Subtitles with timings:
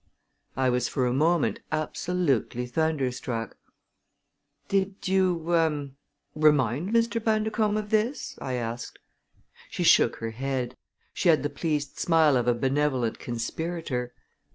[0.57, 3.55] I was for a moment absolutely thunderstruck.
[4.67, 5.91] "Did you er
[6.33, 7.23] remind Mr.
[7.23, 8.97] Bundercombe of this?" I asked.
[9.69, 10.75] She shook her head.
[11.13, 14.15] She had the pleased smile of a benevolent conspirator.